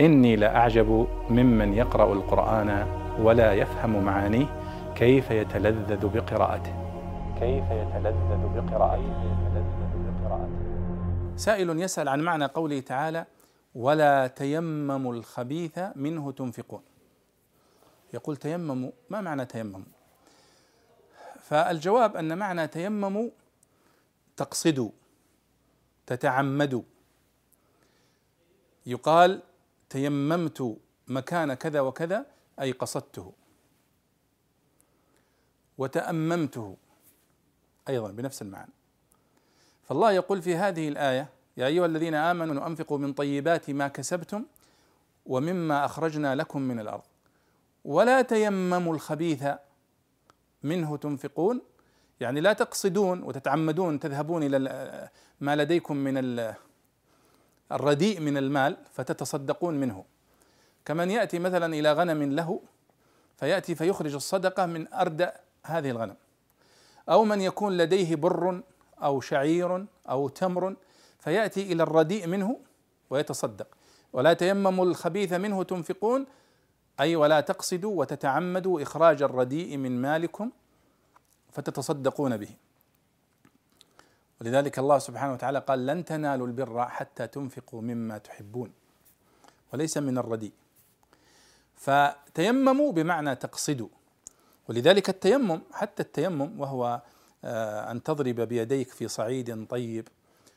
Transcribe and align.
إني 0.00 0.36
لأعجب 0.36 1.08
ممن 1.30 1.74
يقرأ 1.74 2.12
القرآن 2.12 2.86
ولا 3.20 3.52
يفهم 3.54 4.04
معانيه 4.04 4.46
كيف 4.96 5.30
يتلذذ 5.30 6.06
بقراءته. 6.08 6.74
كيف 7.40 7.64
يتلذذ 7.70 8.42
بقراءته. 8.56 9.38
سائل 11.36 11.80
يسأل 11.80 12.08
عن 12.08 12.20
معنى 12.20 12.44
قوله 12.44 12.80
تعالى 12.80 13.26
ولا 13.74 14.26
تيمموا 14.26 15.14
الخبيث 15.14 15.78
منه 15.96 16.32
تنفقون 16.32 16.82
يقول 18.14 18.36
تيمموا 18.36 18.90
ما 19.10 19.20
معنى 19.20 19.46
تيمموا 19.46 19.80
فالجواب 21.40 22.16
أن 22.16 22.38
معنى 22.38 22.66
تيمموا 22.66 23.30
تقصدوا 24.36 24.90
تتعمدوا 26.06 26.82
يقال 28.86 29.42
تيممت 29.90 30.76
مكان 31.08 31.54
كذا 31.54 31.80
وكذا 31.80 32.26
أي 32.60 32.72
قصدته. 32.72 33.32
وتأممته 35.78 36.76
أيضا 37.88 38.10
بنفس 38.10 38.42
المعنى. 38.42 38.72
فالله 39.84 40.12
يقول 40.12 40.42
في 40.42 40.56
هذه 40.56 40.88
الآية 40.88 41.28
يا 41.56 41.66
أيها 41.66 41.86
الذين 41.86 42.14
آمنوا 42.14 42.66
أنفقوا 42.66 42.98
من 42.98 43.12
طيبات 43.12 43.70
ما 43.70 43.88
كسبتم 43.88 44.44
ومما 45.26 45.84
أخرجنا 45.84 46.34
لكم 46.34 46.62
من 46.62 46.80
الأرض. 46.80 47.04
ولا 47.84 48.22
تيمموا 48.22 48.94
الخبيث 48.94 49.44
منه 50.62 50.96
تنفقون. 50.96 51.62
يعني 52.20 52.40
لا 52.40 52.52
تقصدون 52.52 53.22
وتتعمدون 53.22 54.00
تذهبون 54.00 54.42
إلى 54.42 55.08
ما 55.40 55.56
لديكم 55.56 55.96
من 55.96 56.18
الرديء 57.72 58.20
من 58.20 58.36
المال 58.36 58.76
فتتصدقون 58.92 59.74
منه. 59.74 60.04
كمن 60.84 61.10
يأتي 61.10 61.38
مثلا 61.38 61.74
إلى 61.74 61.92
غنم 61.92 62.22
له 62.22 62.60
فيأتي 63.36 63.74
فيخرج 63.74 64.14
الصدقة 64.14 64.66
من 64.66 64.92
اردأ 64.92 65.32
هذه 65.66 65.90
الغنم. 65.90 66.16
أو 67.08 67.24
من 67.24 67.40
يكون 67.40 67.76
لديه 67.76 68.16
بر 68.16 68.62
أو 69.02 69.20
شعير 69.20 69.86
أو 70.08 70.28
تمر 70.28 70.76
فيأتي 71.18 71.72
إلى 71.72 71.82
الرديء 71.82 72.26
منه 72.26 72.60
ويتصدق. 73.10 73.66
ولا 74.12 74.32
تيمموا 74.32 74.84
الخبيث 74.84 75.32
منه 75.32 75.62
تنفقون 75.62 76.26
أي 77.00 77.16
ولا 77.16 77.40
تقصدوا 77.40 78.00
وتتعمدوا 78.00 78.82
إخراج 78.82 79.22
الرديء 79.22 79.76
من 79.76 80.02
مالكم 80.02 80.50
فتتصدقون 81.52 82.36
به. 82.36 82.48
ولذلك 84.40 84.78
الله 84.78 84.98
سبحانه 84.98 85.32
وتعالى 85.32 85.58
قال 85.58 85.86
لن 85.86 86.04
تنالوا 86.04 86.46
البر 86.46 86.88
حتى 86.88 87.26
تنفقوا 87.26 87.82
مما 87.82 88.18
تحبون 88.18 88.72
وليس 89.72 89.98
من 89.98 90.18
الرديء. 90.18 90.52
فتيمموا 91.78 92.92
بمعنى 92.92 93.34
تقصدوا 93.34 93.88
ولذلك 94.68 95.08
التيمم 95.08 95.60
حتى 95.72 96.02
التيمم 96.02 96.60
وهو 96.60 97.02
آه، 97.44 97.90
أن 97.90 98.02
تضرب 98.02 98.40
بيديك 98.40 98.90
في 98.90 99.08
صعيد 99.08 99.66
طيب 99.66 100.08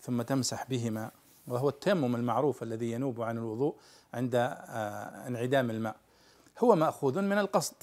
ثم 0.00 0.22
تمسح 0.22 0.66
بهما 0.68 1.10
وهو 1.46 1.68
التيمم 1.68 2.16
المعروف 2.16 2.62
الذي 2.62 2.92
ينوب 2.92 3.22
عن 3.22 3.38
الوضوء 3.38 3.74
عند 4.14 4.34
آه، 4.34 5.26
انعدام 5.26 5.70
الماء 5.70 5.96
هو 6.58 6.76
مأخوذ 6.76 7.20
من 7.20 7.38
القصد. 7.38 7.74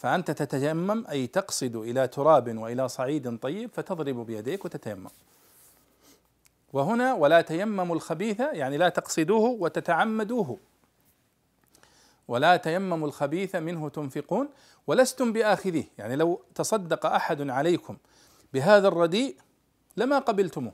فأنت 0.00 0.30
تتيمم 0.30 1.06
أي 1.06 1.26
تقصد 1.26 1.76
إلى 1.76 2.08
تراب 2.08 2.58
وإلى 2.58 2.88
صعيد 2.88 3.38
طيب 3.38 3.70
فتضرب 3.72 4.26
بيديك 4.26 4.64
وتتيمم. 4.64 5.10
وهنا 6.72 7.14
ولا 7.14 7.40
تيمموا 7.40 7.96
الخبيث 7.96 8.40
يعني 8.40 8.76
لا 8.76 8.88
تقصدوه 8.88 9.48
وتتعمدوه. 9.50 10.58
ولا 12.28 12.56
تيمموا 12.56 13.08
الخبيث 13.08 13.56
منه 13.56 13.88
تنفقون 13.88 14.48
ولستم 14.86 15.32
بآخذيه. 15.32 15.84
يعني 15.98 16.16
لو 16.16 16.42
تصدق 16.54 17.06
أحد 17.06 17.50
عليكم 17.50 17.96
بهذا 18.52 18.88
الرديء 18.88 19.36
لما 19.96 20.18
قبلتموه. 20.18 20.72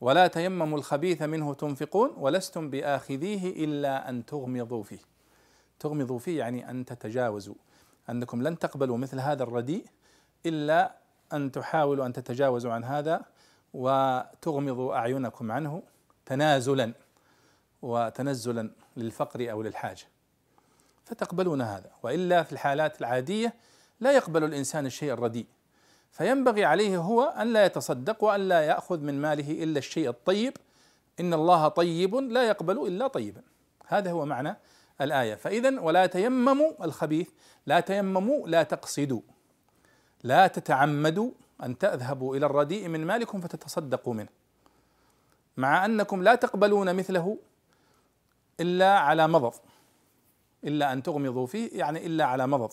ولا 0.00 0.26
تيمموا 0.26 0.78
الخبيث 0.78 1.22
منه 1.22 1.54
تنفقون 1.54 2.10
ولستم 2.16 2.70
بآخذيه 2.70 3.64
إلا 3.64 4.08
أن 4.08 4.26
تغمضوا 4.26 4.82
فيه. 4.82 5.15
تغمضوا 5.78 6.18
فيه 6.18 6.38
يعني 6.38 6.70
أن 6.70 6.84
تتجاوزوا. 6.84 7.54
أنكم 8.10 8.42
لن 8.42 8.58
تقبلوا 8.58 8.96
مثل 8.96 9.20
هذا 9.20 9.42
الرديء 9.42 9.84
إلا 10.46 10.96
أن 11.32 11.52
تحاولوا 11.52 12.06
أن 12.06 12.12
تتجاوزوا 12.12 12.72
عن 12.72 12.84
هذا 12.84 13.24
وتغمضوا 13.74 14.94
أعينكم 14.94 15.52
عنه 15.52 15.82
تنازلا 16.26 16.92
وتنزلا 17.82 18.70
للفقر 18.96 19.50
أو 19.50 19.62
للحاجة. 19.62 20.04
فتقبلون 21.04 21.62
هذا. 21.62 21.90
وإلا 22.02 22.42
في 22.42 22.52
الحالات 22.52 23.00
العادية 23.00 23.54
لا 24.00 24.12
يقبل 24.12 24.44
الإنسان 24.44 24.86
الشيء 24.86 25.12
الرديء. 25.12 25.46
فينبغي 26.10 26.64
عليه 26.64 26.98
هو 26.98 27.22
أن 27.22 27.52
لا 27.52 27.64
يتصدق 27.64 28.24
وأن 28.24 28.48
لا 28.48 28.60
يأخذ 28.60 29.00
من 29.00 29.20
ماله 29.20 29.64
إلا 29.64 29.78
الشيء 29.78 30.08
الطيب. 30.08 30.56
إن 31.20 31.34
الله 31.34 31.68
طيب 31.68 32.14
لا 32.14 32.42
يقبل 32.48 32.86
إلا 32.86 33.06
طيبا. 33.06 33.42
هذا 33.86 34.10
هو 34.10 34.24
معنى 34.24 34.56
الآية. 35.00 35.34
فإذا 35.34 35.80
ولا 35.80 36.06
تيمموا 36.06 36.84
الخبيث 36.84 37.28
لا 37.66 37.80
تيمموا 37.80 38.48
لا 38.48 38.62
تقصدوا. 38.62 39.20
لا 40.22 40.46
تتعمدوا 40.46 41.30
أن 41.62 41.78
تذهبوا 41.78 42.36
إلى 42.36 42.46
الرديء 42.46 42.88
من 42.88 43.06
مالكم 43.06 43.40
فتتصدقوا 43.40 44.14
منه. 44.14 44.28
مع 45.56 45.84
أنكم 45.84 46.22
لا 46.22 46.34
تقبلون 46.34 46.96
مثله 46.96 47.38
إلا 48.60 48.98
على 48.98 49.28
مضض. 49.28 49.54
إلا 50.64 50.92
أن 50.92 51.02
تغمضوا 51.02 51.46
فيه 51.46 51.78
يعني 51.78 52.06
إلا 52.06 52.24
على 52.24 52.46
مضض 52.46 52.72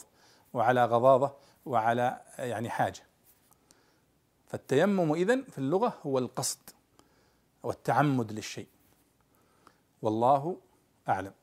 وعلى 0.54 0.86
غضاضة 0.86 1.34
وعلى 1.66 2.22
يعني 2.38 2.70
حاجة. 2.70 3.04
فالتيمم 4.48 5.14
إذن 5.14 5.44
في 5.44 5.58
اللغة 5.58 5.94
هو 6.06 6.18
القصد 6.18 6.70
والتعمد 7.64 8.32
للشيء. 8.32 8.68
والله 10.02 10.58
أعلم. 11.10 11.34